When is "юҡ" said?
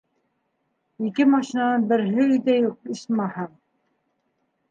2.61-2.73